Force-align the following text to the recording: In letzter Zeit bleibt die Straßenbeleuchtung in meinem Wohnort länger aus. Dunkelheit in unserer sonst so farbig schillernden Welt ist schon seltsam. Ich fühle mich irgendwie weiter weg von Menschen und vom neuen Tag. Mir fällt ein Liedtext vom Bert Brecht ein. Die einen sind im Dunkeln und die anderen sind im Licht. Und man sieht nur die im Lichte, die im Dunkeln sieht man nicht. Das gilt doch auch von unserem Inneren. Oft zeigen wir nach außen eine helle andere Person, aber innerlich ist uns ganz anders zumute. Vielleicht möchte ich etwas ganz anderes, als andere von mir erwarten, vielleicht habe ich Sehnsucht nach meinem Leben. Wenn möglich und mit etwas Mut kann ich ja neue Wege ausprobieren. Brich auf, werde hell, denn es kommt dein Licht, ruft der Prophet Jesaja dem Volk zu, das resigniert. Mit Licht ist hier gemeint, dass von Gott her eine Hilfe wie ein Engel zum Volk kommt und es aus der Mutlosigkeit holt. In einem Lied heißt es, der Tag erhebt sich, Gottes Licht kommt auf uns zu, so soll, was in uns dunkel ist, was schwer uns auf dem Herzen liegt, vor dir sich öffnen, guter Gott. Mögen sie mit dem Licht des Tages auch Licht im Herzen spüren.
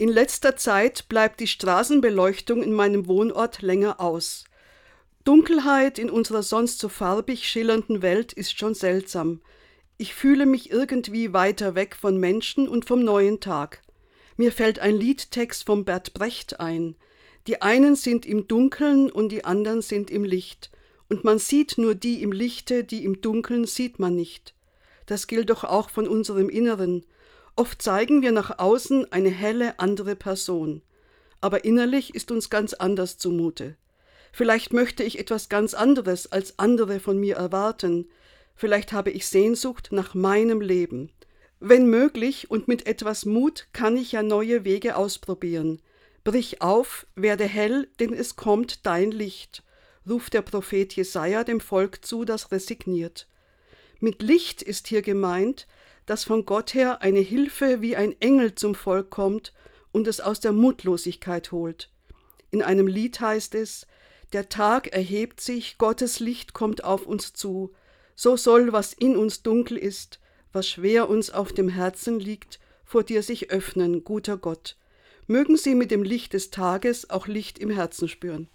In 0.00 0.08
letzter 0.08 0.56
Zeit 0.56 1.10
bleibt 1.10 1.40
die 1.40 1.46
Straßenbeleuchtung 1.46 2.62
in 2.62 2.72
meinem 2.72 3.06
Wohnort 3.06 3.60
länger 3.60 4.00
aus. 4.00 4.44
Dunkelheit 5.24 5.98
in 5.98 6.08
unserer 6.08 6.42
sonst 6.42 6.78
so 6.78 6.88
farbig 6.88 7.46
schillernden 7.46 8.00
Welt 8.00 8.32
ist 8.32 8.58
schon 8.58 8.72
seltsam. 8.72 9.42
Ich 9.98 10.14
fühle 10.14 10.46
mich 10.46 10.70
irgendwie 10.70 11.34
weiter 11.34 11.74
weg 11.74 11.94
von 11.94 12.16
Menschen 12.16 12.66
und 12.66 12.86
vom 12.86 13.04
neuen 13.04 13.40
Tag. 13.40 13.82
Mir 14.38 14.52
fällt 14.52 14.78
ein 14.78 14.96
Liedtext 14.96 15.66
vom 15.66 15.84
Bert 15.84 16.14
Brecht 16.14 16.60
ein. 16.60 16.96
Die 17.46 17.60
einen 17.60 17.94
sind 17.94 18.24
im 18.24 18.48
Dunkeln 18.48 19.10
und 19.10 19.28
die 19.28 19.44
anderen 19.44 19.82
sind 19.82 20.10
im 20.10 20.24
Licht. 20.24 20.70
Und 21.10 21.24
man 21.24 21.38
sieht 21.38 21.76
nur 21.76 21.94
die 21.94 22.22
im 22.22 22.32
Lichte, 22.32 22.84
die 22.84 23.04
im 23.04 23.20
Dunkeln 23.20 23.66
sieht 23.66 23.98
man 23.98 24.16
nicht. 24.16 24.54
Das 25.04 25.26
gilt 25.26 25.50
doch 25.50 25.62
auch 25.62 25.90
von 25.90 26.08
unserem 26.08 26.48
Inneren. 26.48 27.04
Oft 27.56 27.82
zeigen 27.82 28.22
wir 28.22 28.32
nach 28.32 28.58
außen 28.58 29.12
eine 29.12 29.30
helle 29.30 29.78
andere 29.78 30.16
Person, 30.16 30.82
aber 31.40 31.64
innerlich 31.64 32.14
ist 32.14 32.30
uns 32.30 32.50
ganz 32.50 32.74
anders 32.74 33.18
zumute. 33.18 33.76
Vielleicht 34.32 34.72
möchte 34.72 35.02
ich 35.02 35.18
etwas 35.18 35.48
ganz 35.48 35.74
anderes, 35.74 36.30
als 36.30 36.58
andere 36.58 37.00
von 37.00 37.18
mir 37.18 37.36
erwarten, 37.36 38.08
vielleicht 38.54 38.92
habe 38.92 39.10
ich 39.10 39.26
Sehnsucht 39.26 39.88
nach 39.90 40.14
meinem 40.14 40.60
Leben. 40.60 41.10
Wenn 41.58 41.88
möglich 41.90 42.50
und 42.50 42.68
mit 42.68 42.86
etwas 42.86 43.26
Mut 43.26 43.66
kann 43.72 43.96
ich 43.96 44.12
ja 44.12 44.22
neue 44.22 44.64
Wege 44.64 44.96
ausprobieren. 44.96 45.82
Brich 46.24 46.62
auf, 46.62 47.06
werde 47.16 47.44
hell, 47.44 47.88
denn 47.98 48.12
es 48.12 48.36
kommt 48.36 48.86
dein 48.86 49.10
Licht, 49.10 49.62
ruft 50.08 50.34
der 50.34 50.42
Prophet 50.42 50.94
Jesaja 50.94 51.44
dem 51.44 51.60
Volk 51.60 52.04
zu, 52.04 52.24
das 52.24 52.52
resigniert. 52.52 53.26
Mit 53.98 54.22
Licht 54.22 54.62
ist 54.62 54.88
hier 54.88 55.02
gemeint, 55.02 55.66
dass 56.10 56.24
von 56.24 56.44
Gott 56.44 56.74
her 56.74 57.02
eine 57.02 57.20
Hilfe 57.20 57.82
wie 57.82 57.94
ein 57.94 58.20
Engel 58.20 58.56
zum 58.56 58.74
Volk 58.74 59.10
kommt 59.10 59.52
und 59.92 60.08
es 60.08 60.20
aus 60.20 60.40
der 60.40 60.50
Mutlosigkeit 60.50 61.52
holt. 61.52 61.88
In 62.50 62.62
einem 62.62 62.88
Lied 62.88 63.20
heißt 63.20 63.54
es, 63.54 63.86
der 64.32 64.48
Tag 64.48 64.88
erhebt 64.88 65.40
sich, 65.40 65.78
Gottes 65.78 66.18
Licht 66.18 66.52
kommt 66.52 66.82
auf 66.82 67.06
uns 67.06 67.32
zu, 67.32 67.72
so 68.16 68.36
soll, 68.36 68.72
was 68.72 68.92
in 68.92 69.16
uns 69.16 69.44
dunkel 69.44 69.76
ist, 69.76 70.18
was 70.52 70.68
schwer 70.68 71.08
uns 71.08 71.30
auf 71.30 71.52
dem 71.52 71.68
Herzen 71.68 72.18
liegt, 72.18 72.58
vor 72.84 73.04
dir 73.04 73.22
sich 73.22 73.52
öffnen, 73.52 74.02
guter 74.02 74.36
Gott. 74.36 74.76
Mögen 75.28 75.56
sie 75.56 75.76
mit 75.76 75.92
dem 75.92 76.02
Licht 76.02 76.32
des 76.32 76.50
Tages 76.50 77.08
auch 77.08 77.28
Licht 77.28 77.56
im 77.60 77.70
Herzen 77.70 78.08
spüren. 78.08 78.48